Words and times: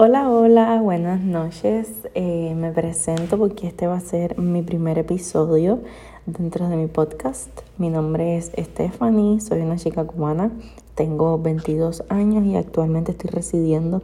Hola, 0.00 0.30
hola, 0.30 0.80
buenas 0.80 1.20
noches. 1.22 1.88
Eh, 2.14 2.54
me 2.56 2.70
presento 2.70 3.36
porque 3.36 3.66
este 3.66 3.88
va 3.88 3.96
a 3.96 4.00
ser 4.00 4.38
mi 4.38 4.62
primer 4.62 4.96
episodio 4.96 5.80
dentro 6.24 6.68
de 6.68 6.76
mi 6.76 6.86
podcast. 6.86 7.48
Mi 7.78 7.88
nombre 7.88 8.36
es 8.36 8.52
Stephanie, 8.56 9.40
soy 9.40 9.62
una 9.62 9.74
chica 9.74 10.04
cubana, 10.04 10.52
tengo 10.94 11.36
22 11.40 12.04
años 12.10 12.46
y 12.46 12.54
actualmente 12.54 13.10
estoy 13.10 13.30
residiendo 13.30 14.00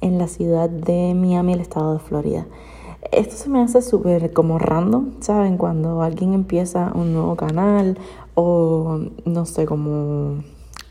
en 0.00 0.18
la 0.18 0.26
ciudad 0.26 0.68
de 0.68 1.14
Miami, 1.14 1.52
el 1.52 1.60
estado 1.60 1.92
de 1.92 2.00
Florida. 2.00 2.44
Esto 3.12 3.36
se 3.36 3.48
me 3.48 3.60
hace 3.60 3.82
súper 3.82 4.32
como 4.32 4.58
random, 4.58 5.12
¿saben? 5.20 5.58
Cuando 5.58 6.02
alguien 6.02 6.32
empieza 6.32 6.90
un 6.92 7.12
nuevo 7.12 7.36
canal 7.36 7.98
o 8.34 8.98
no 9.24 9.46
sé, 9.46 9.64
como 9.64 10.42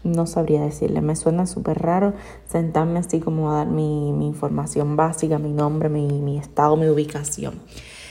no 0.06 0.26
sabría 0.26 0.62
decirle, 0.62 1.02
me 1.02 1.16
suena 1.16 1.46
súper 1.46 1.80
raro 1.80 2.14
sentarme 2.50 3.00
así 3.00 3.20
como 3.20 3.52
a 3.52 3.58
dar 3.58 3.68
mi, 3.68 4.10
información 4.26 4.96
básica, 4.96 5.38
mi 5.38 5.52
nombre, 5.52 5.90
mi, 5.90 6.38
estado, 6.38 6.78
mi 6.78 6.88
ubicación. 6.88 7.56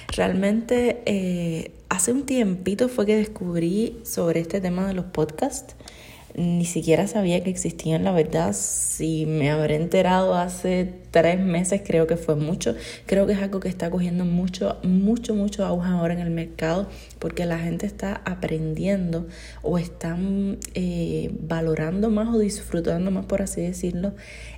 Realmente 0.08 1.02
eh, 1.06 1.72
hace 1.88 2.12
un 2.12 2.26
tiempito 2.26 2.88
fue 2.88 3.06
que 3.06 3.16
descubrí 3.16 4.00
sobre 4.04 4.40
este 4.40 4.60
tema 4.60 4.86
de 4.86 4.92
los 4.92 5.06
podcasts 5.06 5.74
ni 6.36 6.64
siquiera 6.64 7.06
sabía 7.06 7.42
que 7.44 7.50
existían, 7.50 8.04
la 8.04 8.12
verdad. 8.12 8.54
Si 8.54 9.24
me 9.26 9.50
habré 9.50 9.76
enterado 9.76 10.34
hace 10.34 10.92
tres 11.14 11.38
meses, 11.38 11.80
creo 11.86 12.08
que 12.08 12.16
fue 12.16 12.34
mucho. 12.34 12.74
Creo 13.06 13.24
que 13.24 13.34
es 13.34 13.38
algo 13.38 13.60
que 13.60 13.68
está 13.68 13.88
cogiendo 13.88 14.24
mucho, 14.24 14.78
mucho, 14.82 15.36
mucho 15.36 15.64
auge 15.64 15.88
ahora 15.88 16.12
en 16.12 16.18
el 16.18 16.30
mercado 16.30 16.88
porque 17.20 17.46
la 17.46 17.56
gente 17.60 17.86
está 17.86 18.20
aprendiendo 18.24 19.28
o 19.62 19.78
están 19.78 20.58
eh, 20.74 21.30
valorando 21.38 22.10
más 22.10 22.34
o 22.34 22.38
disfrutando 22.40 23.12
más, 23.12 23.26
por 23.26 23.42
así 23.42 23.60
decirlo, 23.60 24.12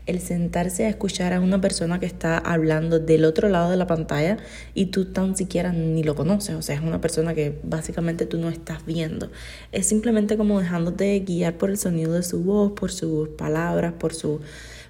el 0.06 0.18
sentarse 0.18 0.86
a 0.86 0.88
escuchar 0.88 1.34
a 1.34 1.40
una 1.40 1.60
persona 1.60 2.00
que 2.00 2.06
está 2.06 2.38
hablando 2.38 3.00
del 3.00 3.26
otro 3.26 3.50
lado 3.50 3.70
de 3.70 3.76
la 3.76 3.86
pantalla 3.86 4.38
y 4.72 4.86
tú 4.86 5.12
tan 5.12 5.36
siquiera 5.36 5.74
ni 5.74 6.04
lo 6.04 6.14
conoces. 6.14 6.54
O 6.54 6.62
sea, 6.62 6.74
es 6.74 6.80
una 6.80 7.02
persona 7.02 7.34
que 7.34 7.60
básicamente 7.64 8.24
tú 8.24 8.38
no 8.38 8.48
estás 8.48 8.86
viendo. 8.86 9.30
Es 9.72 9.88
simplemente 9.88 10.38
como 10.38 10.58
dejándote 10.58 11.20
guiar 11.20 11.58
por 11.58 11.68
el 11.68 11.76
sonido 11.76 12.14
de 12.14 12.22
su 12.22 12.42
voz, 12.42 12.72
por 12.72 12.90
sus 12.90 13.28
palabras, 13.28 13.92
por 13.92 14.14
su 14.14 14.40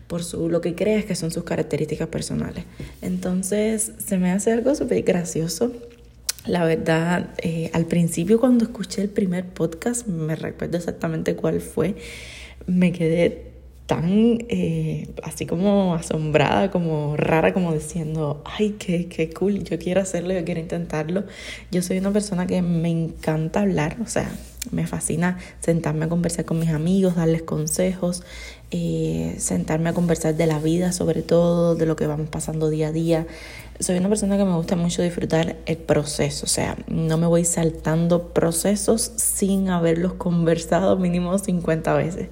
por 0.06 0.22
su, 0.22 0.48
lo 0.48 0.60
que 0.60 0.74
crees 0.74 1.04
que 1.04 1.14
son 1.14 1.30
sus 1.30 1.44
características 1.44 2.08
personales. 2.08 2.64
Entonces 3.02 3.92
se 4.04 4.18
me 4.18 4.30
hace 4.30 4.52
algo 4.52 4.74
súper 4.74 5.02
gracioso. 5.02 5.72
La 6.46 6.64
verdad, 6.64 7.30
eh, 7.38 7.70
al 7.72 7.86
principio 7.86 8.38
cuando 8.38 8.64
escuché 8.64 9.02
el 9.02 9.08
primer 9.08 9.46
podcast, 9.46 10.06
me 10.06 10.36
recuerdo 10.36 10.76
exactamente 10.76 11.34
cuál 11.34 11.60
fue, 11.60 11.96
me 12.66 12.92
quedé 12.92 13.46
tan 13.86 14.44
eh, 14.48 15.08
así 15.22 15.46
como 15.46 15.94
asombrada, 15.94 16.70
como 16.70 17.16
rara, 17.16 17.52
como 17.52 17.72
diciendo, 17.72 18.42
ay, 18.44 18.76
qué, 18.78 19.06
qué 19.06 19.30
cool, 19.30 19.62
yo 19.64 19.78
quiero 19.78 20.00
hacerlo, 20.00 20.34
yo 20.34 20.44
quiero 20.44 20.60
intentarlo. 20.60 21.24
Yo 21.70 21.82
soy 21.82 21.98
una 21.98 22.12
persona 22.12 22.46
que 22.46 22.62
me 22.62 22.90
encanta 22.90 23.60
hablar, 23.60 23.96
o 24.02 24.06
sea, 24.06 24.30
me 24.70 24.86
fascina 24.86 25.38
sentarme 25.60 26.06
a 26.06 26.08
conversar 26.08 26.44
con 26.44 26.58
mis 26.58 26.70
amigos, 26.70 27.16
darles 27.16 27.42
consejos, 27.42 28.22
eh, 28.70 29.36
sentarme 29.38 29.90
a 29.90 29.92
conversar 29.92 30.34
de 30.34 30.46
la 30.46 30.58
vida, 30.58 30.92
sobre 30.92 31.22
todo, 31.22 31.74
de 31.74 31.86
lo 31.86 31.96
que 31.96 32.06
vamos 32.06 32.28
pasando 32.28 32.68
día 32.70 32.88
a 32.88 32.92
día. 32.92 33.26
Soy 33.80 33.98
una 33.98 34.08
persona 34.08 34.36
que 34.36 34.44
me 34.44 34.54
gusta 34.56 34.76
mucho 34.76 35.02
disfrutar 35.02 35.56
el 35.66 35.76
proceso, 35.76 36.46
o 36.46 36.48
sea, 36.48 36.76
no 36.88 37.18
me 37.18 37.26
voy 37.26 37.44
saltando 37.44 38.28
procesos 38.32 39.12
sin 39.16 39.68
haberlos 39.68 40.12
conversado 40.18 40.96
mínimo 40.96 41.38
50 41.38 41.94
veces. 41.94 42.28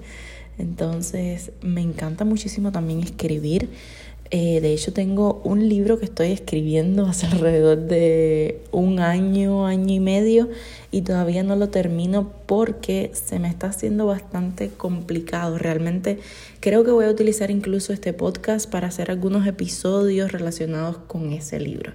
Entonces, 0.58 1.52
me 1.62 1.80
encanta 1.80 2.24
muchísimo 2.24 2.70
también 2.70 3.00
escribir. 3.00 3.70
Eh, 4.36 4.60
de 4.60 4.72
hecho, 4.72 4.92
tengo 4.92 5.40
un 5.44 5.68
libro 5.68 6.00
que 6.00 6.06
estoy 6.06 6.32
escribiendo 6.32 7.06
hace 7.06 7.26
alrededor 7.26 7.78
de 7.78 8.62
un 8.72 8.98
año, 8.98 9.64
año 9.64 9.94
y 9.94 10.00
medio, 10.00 10.48
y 10.90 11.02
todavía 11.02 11.44
no 11.44 11.54
lo 11.54 11.68
termino 11.68 12.32
porque 12.46 13.12
se 13.14 13.38
me 13.38 13.46
está 13.46 13.68
haciendo 13.68 14.06
bastante 14.06 14.70
complicado. 14.70 15.56
Realmente 15.56 16.18
creo 16.58 16.82
que 16.82 16.90
voy 16.90 17.04
a 17.04 17.10
utilizar 17.10 17.52
incluso 17.52 17.92
este 17.92 18.12
podcast 18.12 18.68
para 18.68 18.88
hacer 18.88 19.08
algunos 19.08 19.46
episodios 19.46 20.32
relacionados 20.32 20.96
con 21.06 21.30
ese 21.30 21.60
libro. 21.60 21.92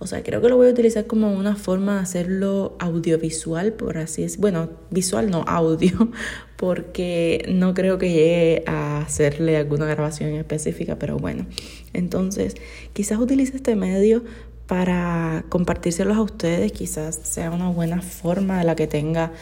O 0.00 0.06
sea, 0.06 0.22
creo 0.22 0.40
que 0.40 0.48
lo 0.48 0.56
voy 0.56 0.68
a 0.68 0.70
utilizar 0.70 1.06
como 1.06 1.32
una 1.32 1.56
forma 1.56 1.96
de 1.96 2.00
hacerlo 2.02 2.76
audiovisual, 2.78 3.72
por 3.72 3.98
así 3.98 4.22
decirlo. 4.22 4.42
Bueno, 4.42 4.70
visual 4.90 5.30
no, 5.30 5.44
audio, 5.46 6.10
porque 6.56 7.44
no 7.48 7.74
creo 7.74 7.98
que 7.98 8.10
llegue 8.10 8.62
a 8.66 9.00
hacerle 9.00 9.56
alguna 9.56 9.86
grabación 9.86 10.30
específica, 10.34 10.98
pero 10.98 11.18
bueno. 11.18 11.46
Entonces, 11.94 12.54
quizás 12.92 13.18
utilice 13.18 13.56
este 13.56 13.74
medio 13.74 14.22
para 14.68 15.44
compartírselos 15.48 16.16
a 16.16 16.22
ustedes, 16.22 16.70
quizás 16.72 17.18
sea 17.24 17.50
una 17.50 17.70
buena 17.70 18.00
forma 18.00 18.58
de 18.58 18.64
la 18.64 18.76
que 18.76 18.86
tenga 18.86 19.32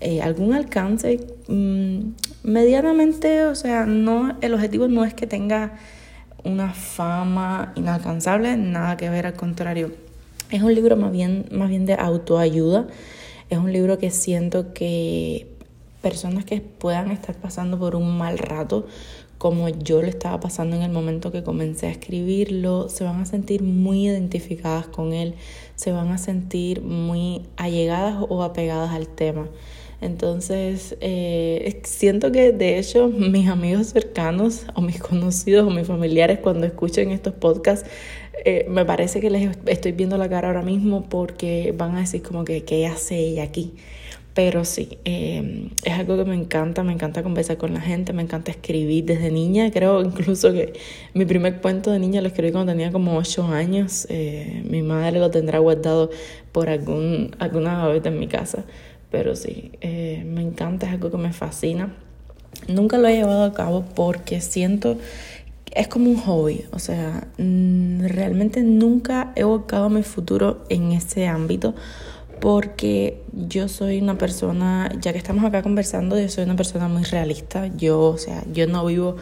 eh, 0.00 0.22
algún 0.22 0.54
alcance 0.54 1.20
mm, 1.48 1.98
medianamente, 2.44 3.44
o 3.44 3.54
sea, 3.54 3.84
no, 3.84 4.38
el 4.40 4.54
objetivo 4.54 4.88
no 4.88 5.04
es 5.04 5.12
que 5.12 5.26
tenga 5.26 5.74
una 6.44 6.72
fama 6.72 7.72
inalcanzable, 7.74 8.56
nada 8.56 8.96
que 8.96 9.10
ver, 9.10 9.26
al 9.26 9.34
contrario 9.34 10.05
es 10.50 10.62
un 10.62 10.74
libro 10.74 10.96
más 10.96 11.12
bien, 11.12 11.46
más 11.50 11.68
bien 11.68 11.86
de 11.86 11.94
autoayuda. 11.94 12.86
Es 13.50 13.58
un 13.58 13.72
libro 13.72 13.98
que 13.98 14.10
siento 14.10 14.72
que 14.72 15.46
personas 16.02 16.44
que 16.44 16.60
puedan 16.60 17.10
estar 17.10 17.34
pasando 17.36 17.78
por 17.78 17.96
un 17.96 18.16
mal 18.16 18.38
rato, 18.38 18.86
como 19.38 19.68
yo 19.68 20.02
lo 20.02 20.08
estaba 20.08 20.40
pasando 20.40 20.76
en 20.76 20.82
el 20.82 20.90
momento 20.90 21.30
que 21.30 21.42
comencé 21.42 21.88
a 21.88 21.90
escribirlo, 21.90 22.88
se 22.88 23.04
van 23.04 23.20
a 23.20 23.26
sentir 23.26 23.62
muy 23.62 24.06
identificadas 24.06 24.86
con 24.86 25.12
él, 25.12 25.34
se 25.74 25.92
van 25.92 26.10
a 26.10 26.18
sentir 26.18 26.80
muy 26.80 27.42
allegadas 27.56 28.24
o 28.28 28.42
apegadas 28.42 28.92
al 28.92 29.08
tema. 29.08 29.48
Entonces, 30.00 30.96
eh, 31.00 31.80
siento 31.84 32.30
que 32.30 32.52
de 32.52 32.78
hecho 32.78 33.08
mis 33.08 33.48
amigos 33.48 33.88
cercanos 33.88 34.66
o 34.74 34.82
mis 34.82 34.98
conocidos 34.98 35.66
o 35.66 35.70
mis 35.70 35.86
familiares 35.86 36.38
cuando 36.40 36.66
escuchen 36.66 37.10
estos 37.10 37.32
podcasts, 37.32 37.88
eh, 38.44 38.66
me 38.68 38.84
parece 38.84 39.20
que 39.20 39.30
les 39.30 39.56
estoy 39.66 39.92
viendo 39.92 40.18
la 40.18 40.28
cara 40.28 40.48
ahora 40.48 40.62
mismo 40.62 41.08
porque 41.08 41.74
van 41.76 41.96
a 41.96 42.00
decir 42.00 42.22
como 42.22 42.44
que, 42.44 42.64
¿qué 42.64 42.86
hace 42.86 43.18
ella 43.18 43.44
aquí? 43.44 43.74
Pero 44.34 44.66
sí, 44.66 44.98
eh, 45.06 45.70
es 45.82 45.92
algo 45.94 46.18
que 46.18 46.26
me 46.26 46.34
encanta, 46.34 46.82
me 46.82 46.92
encanta 46.92 47.22
conversar 47.22 47.56
con 47.56 47.72
la 47.72 47.80
gente, 47.80 48.12
me 48.12 48.20
encanta 48.20 48.50
escribir 48.50 49.06
desde 49.06 49.30
niña. 49.30 49.70
Creo 49.70 50.02
incluso 50.04 50.52
que 50.52 50.74
mi 51.14 51.24
primer 51.24 51.62
cuento 51.62 51.90
de 51.90 51.98
niña 51.98 52.20
lo 52.20 52.28
escribí 52.28 52.52
cuando 52.52 52.72
tenía 52.72 52.92
como 52.92 53.16
ocho 53.16 53.46
años. 53.46 54.06
mi 54.10 54.82
madre 54.82 55.20
lo 55.20 55.30
tendrá 55.30 55.58
guardado 55.58 56.10
por 56.52 56.68
algún, 56.68 57.34
alguna 57.38 57.88
vez 57.88 58.04
en 58.04 58.18
mi 58.18 58.26
casa. 58.26 58.66
Pero 59.16 59.34
sí, 59.34 59.72
eh, 59.80 60.24
me 60.26 60.42
encanta, 60.42 60.84
es 60.84 60.92
algo 60.92 61.10
que 61.10 61.16
me 61.16 61.32
fascina. 61.32 61.90
Nunca 62.68 62.98
lo 62.98 63.08
he 63.08 63.14
llevado 63.16 63.44
a 63.44 63.54
cabo 63.54 63.82
porque 63.94 64.42
siento 64.42 64.98
es 65.74 65.88
como 65.88 66.10
un 66.10 66.18
hobby, 66.18 66.66
o 66.70 66.78
sea, 66.78 67.26
mm, 67.38 68.08
realmente 68.08 68.60
nunca 68.62 69.32
he 69.34 69.44
buscado 69.44 69.88
mi 69.88 70.02
futuro 70.02 70.64
en 70.68 70.92
ese 70.92 71.26
ámbito 71.28 71.74
porque 72.40 73.22
yo 73.32 73.68
soy 73.68 74.02
una 74.02 74.18
persona, 74.18 74.90
ya 75.00 75.12
que 75.12 75.18
estamos 75.18 75.44
acá 75.44 75.62
conversando, 75.62 76.20
yo 76.20 76.28
soy 76.28 76.44
una 76.44 76.56
persona 76.56 76.86
muy 76.86 77.04
realista, 77.04 77.68
yo, 77.68 78.00
o 78.02 78.18
sea, 78.18 78.44
yo 78.52 78.66
no 78.66 78.84
vivo 78.84 79.16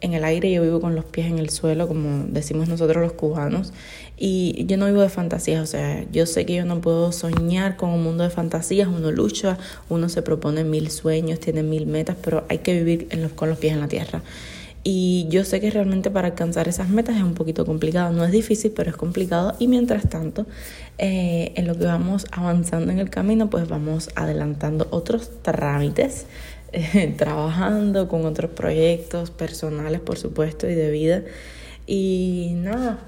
en 0.00 0.14
el 0.14 0.24
aire, 0.24 0.50
yo 0.50 0.62
vivo 0.62 0.80
con 0.80 0.94
los 0.94 1.04
pies 1.04 1.26
en 1.26 1.38
el 1.38 1.50
suelo, 1.50 1.86
como 1.88 2.24
decimos 2.28 2.68
nosotros 2.68 3.02
los 3.02 3.12
cubanos, 3.12 3.72
y 4.16 4.64
yo 4.66 4.76
no 4.76 4.86
vivo 4.86 5.00
de 5.00 5.08
fantasías, 5.08 5.62
o 5.62 5.66
sea, 5.66 6.04
yo 6.12 6.26
sé 6.26 6.46
que 6.46 6.54
yo 6.54 6.64
no 6.64 6.80
puedo 6.80 7.12
soñar 7.12 7.76
con 7.76 7.90
un 7.90 8.02
mundo 8.02 8.24
de 8.24 8.30
fantasías, 8.30 8.88
uno 8.88 9.10
lucha, 9.12 9.58
uno 9.88 10.08
se 10.08 10.22
propone 10.22 10.64
mil 10.64 10.90
sueños, 10.90 11.40
tiene 11.40 11.62
mil 11.62 11.86
metas, 11.86 12.16
pero 12.22 12.44
hay 12.48 12.58
que 12.58 12.74
vivir 12.74 13.08
en 13.10 13.22
los, 13.22 13.32
con 13.32 13.48
los 13.48 13.58
pies 13.58 13.74
en 13.74 13.80
la 13.80 13.88
tierra. 13.88 14.22
Y 14.82 15.26
yo 15.28 15.44
sé 15.44 15.60
que 15.60 15.70
realmente 15.70 16.10
para 16.10 16.28
alcanzar 16.28 16.66
esas 16.66 16.88
metas 16.88 17.16
es 17.16 17.22
un 17.22 17.34
poquito 17.34 17.66
complicado, 17.66 18.12
no 18.12 18.24
es 18.24 18.32
difícil, 18.32 18.72
pero 18.74 18.88
es 18.88 18.96
complicado. 18.96 19.54
Y 19.58 19.68
mientras 19.68 20.08
tanto, 20.08 20.46
eh, 20.96 21.52
en 21.56 21.66
lo 21.66 21.76
que 21.76 21.84
vamos 21.84 22.26
avanzando 22.32 22.90
en 22.90 22.98
el 22.98 23.10
camino, 23.10 23.50
pues 23.50 23.68
vamos 23.68 24.08
adelantando 24.14 24.88
otros 24.90 25.42
trámites 25.42 26.24
trabajando 27.16 28.08
con 28.08 28.24
otros 28.24 28.50
proyectos 28.52 29.30
personales, 29.30 30.00
por 30.00 30.18
supuesto, 30.18 30.68
y 30.68 30.74
de 30.74 30.90
vida. 30.90 31.22
Y 31.86 32.52
nada, 32.56 33.00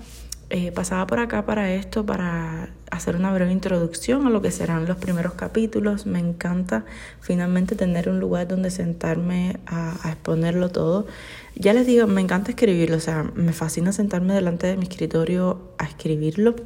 eh, 0.51 0.73
pasaba 0.73 1.07
por 1.07 1.19
acá 1.21 1.47
para 1.47 1.73
esto, 1.73 2.05
para 2.05 2.71
hacer 2.91 3.17
una 3.17 3.33
breve 3.33 3.53
introducción 3.53 4.27
a 4.27 4.31
lo 4.31 4.43
que 4.43 4.51
serán 4.51 4.87
los 4.87 4.97
primeros 4.97 5.35
capítulos. 5.35 6.07
Me 6.07 6.19
encanta 6.19 6.85
finalmente 7.21 7.75
tener 7.75 8.09
un 8.09 8.21
lugar 8.21 8.49
donde 8.49 8.71
sentarme 8.71 9.61
a, 9.67 9.97
a 10.07 10.13
exponerlo 10.13 10.71
todo. 10.71 11.07
Ya 11.55 11.73
les 11.73 11.87
digo, 11.87 12.07
me 12.07 12.21
encanta 12.21 12.51
escribirlo, 12.51 12.97
o 12.97 13.01
sea, 13.01 13.25
me 13.35 13.53
fascina 13.53 13.93
sentarme 13.93 14.35
delante 14.35 14.67
de 14.67 14.77
mi 14.77 14.85
escritorio 14.85 15.73
a 15.79 15.85
escribirlo, 15.85 16.57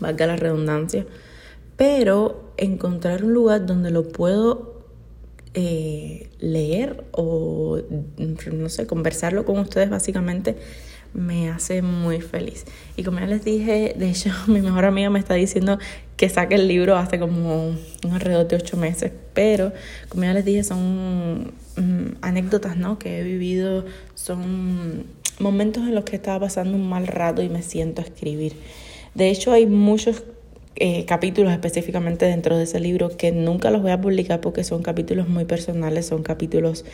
valga 0.00 0.26
la 0.26 0.36
redundancia, 0.36 1.06
pero 1.76 2.52
encontrar 2.56 3.24
un 3.24 3.34
lugar 3.34 3.66
donde 3.66 3.90
lo 3.90 4.08
puedo 4.08 4.75
eh, 5.58 6.28
leer 6.38 7.04
o, 7.12 7.78
no 8.52 8.68
sé, 8.68 8.86
conversarlo 8.86 9.46
con 9.46 9.58
ustedes 9.58 9.88
básicamente, 9.88 10.54
me 11.14 11.48
hace 11.48 11.80
muy 11.80 12.20
feliz. 12.20 12.66
Y 12.94 13.04
como 13.04 13.20
ya 13.20 13.26
les 13.26 13.42
dije, 13.42 13.94
de 13.96 14.10
hecho 14.10 14.30
mi 14.48 14.60
mejor 14.60 14.84
amiga 14.84 15.08
me 15.08 15.18
está 15.18 15.32
diciendo 15.32 15.78
que 16.18 16.28
saque 16.28 16.56
el 16.56 16.68
libro 16.68 16.98
hace 16.98 17.18
como 17.18 17.68
un 17.68 18.12
alrededor 18.12 18.46
de 18.48 18.56
ocho 18.56 18.76
meses, 18.76 19.12
pero 19.32 19.72
como 20.10 20.24
ya 20.24 20.34
les 20.34 20.44
dije 20.44 20.62
son 20.62 21.54
mm, 21.76 22.16
anécdotas 22.20 22.76
¿no? 22.76 22.98
que 22.98 23.20
he 23.20 23.22
vivido, 23.22 23.86
son 24.14 25.06
momentos 25.38 25.84
en 25.84 25.94
los 25.94 26.04
que 26.04 26.16
estaba 26.16 26.40
pasando 26.40 26.76
un 26.76 26.86
mal 26.86 27.06
rato 27.06 27.42
y 27.42 27.48
me 27.48 27.62
siento 27.62 28.02
a 28.02 28.04
escribir. 28.04 28.56
De 29.14 29.30
hecho 29.30 29.52
hay 29.52 29.64
muchos 29.64 30.22
eh, 30.78 31.06
capítulos 31.06 31.52
específicamente 31.52 32.26
dentro 32.26 32.58
de 32.58 32.64
ese 32.64 32.80
libro 32.80 33.08
que 33.16 33.32
nunca 33.32 33.70
los 33.70 33.80
voy 33.80 33.92
a 33.92 34.00
publicar 34.00 34.42
porque 34.42 34.62
son 34.62 34.82
capítulos 34.82 35.26
muy 35.26 35.46
personales, 35.46 36.04
son 36.06 36.22
capítulos 36.22 36.84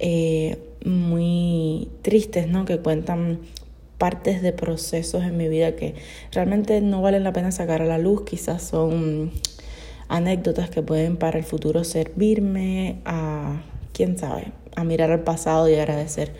eh, 0.00 0.58
muy 0.84 1.88
tristes, 2.02 2.48
¿no? 2.48 2.64
Que 2.64 2.78
cuentan 2.78 3.38
partes 3.96 4.42
de 4.42 4.52
procesos 4.52 5.22
en 5.22 5.36
mi 5.36 5.48
vida 5.48 5.76
que 5.76 5.94
realmente 6.32 6.80
no 6.80 7.00
valen 7.00 7.22
la 7.22 7.32
pena 7.32 7.52
sacar 7.52 7.80
a 7.80 7.84
la 7.84 7.98
luz, 7.98 8.24
quizás 8.24 8.62
son 8.62 9.30
anécdotas 10.08 10.68
que 10.68 10.82
pueden 10.82 11.16
para 11.16 11.38
el 11.38 11.44
futuro 11.44 11.84
servirme 11.84 12.96
a, 13.04 13.62
quién 13.92 14.18
sabe, 14.18 14.52
a 14.74 14.82
mirar 14.82 15.12
al 15.12 15.22
pasado 15.22 15.68
y 15.68 15.74
agradecer 15.74 16.32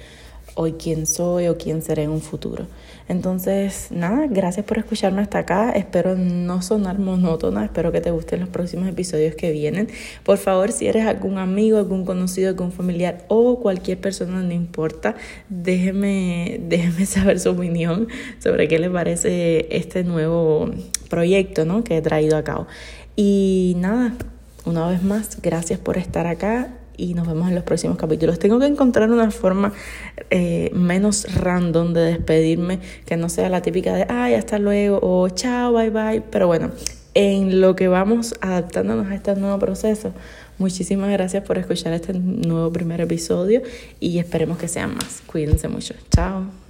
hoy 0.60 0.72
quién 0.72 1.06
soy 1.06 1.46
o 1.46 1.56
quién 1.56 1.82
seré 1.82 2.02
en 2.02 2.10
un 2.10 2.20
futuro. 2.20 2.66
Entonces, 3.06 3.88
nada, 3.92 4.26
gracias 4.28 4.66
por 4.66 4.76
escucharme 4.76 5.22
hasta 5.22 5.38
acá. 5.38 5.70
Espero 5.70 6.16
no 6.16 6.62
sonar 6.62 6.98
monótona, 6.98 7.64
espero 7.64 7.92
que 7.92 8.00
te 8.00 8.10
gusten 8.10 8.40
los 8.40 8.48
próximos 8.48 8.88
episodios 8.88 9.36
que 9.36 9.52
vienen. 9.52 9.88
Por 10.24 10.36
favor, 10.36 10.72
si 10.72 10.88
eres 10.88 11.06
algún 11.06 11.38
amigo, 11.38 11.78
algún 11.78 12.04
conocido, 12.04 12.48
algún 12.48 12.72
familiar 12.72 13.24
o 13.28 13.60
cualquier 13.60 13.98
persona, 13.98 14.42
no 14.42 14.52
importa, 14.52 15.14
déjeme, 15.48 16.60
déjeme 16.68 17.06
saber 17.06 17.38
su 17.38 17.50
opinión 17.50 18.08
sobre 18.40 18.66
qué 18.66 18.80
le 18.80 18.90
parece 18.90 19.68
este 19.70 20.02
nuevo 20.02 20.70
proyecto 21.08 21.64
¿no? 21.64 21.84
que 21.84 21.98
he 21.98 22.02
traído 22.02 22.36
a 22.36 22.42
cabo. 22.42 22.66
Y 23.14 23.74
nada, 23.78 24.12
una 24.64 24.88
vez 24.88 25.04
más, 25.04 25.40
gracias 25.40 25.78
por 25.78 25.98
estar 25.98 26.26
acá 26.26 26.77
y 26.98 27.14
nos 27.14 27.26
vemos 27.26 27.48
en 27.48 27.54
los 27.54 27.64
próximos 27.64 27.96
capítulos. 27.96 28.38
Tengo 28.38 28.58
que 28.58 28.66
encontrar 28.66 29.10
una 29.10 29.30
forma 29.30 29.72
eh, 30.28 30.70
menos 30.74 31.32
random 31.34 31.94
de 31.94 32.00
despedirme, 32.02 32.80
que 33.06 33.16
no 33.16 33.30
sea 33.30 33.48
la 33.48 33.62
típica 33.62 33.94
de, 33.94 34.04
ay, 34.10 34.34
hasta 34.34 34.58
luego, 34.58 34.98
o 35.00 35.30
chao, 35.30 35.72
bye 35.72 35.88
bye. 35.88 36.20
Pero 36.20 36.48
bueno, 36.48 36.70
en 37.14 37.60
lo 37.60 37.74
que 37.74 37.88
vamos 37.88 38.34
adaptándonos 38.40 39.06
a 39.06 39.14
este 39.14 39.34
nuevo 39.36 39.58
proceso, 39.58 40.12
muchísimas 40.58 41.10
gracias 41.10 41.44
por 41.44 41.56
escuchar 41.56 41.92
este 41.94 42.12
nuevo 42.12 42.70
primer 42.72 43.00
episodio 43.00 43.62
y 44.00 44.18
esperemos 44.18 44.58
que 44.58 44.68
sean 44.68 44.94
más. 44.94 45.22
Cuídense 45.26 45.68
mucho. 45.68 45.94
Chao. 46.10 46.67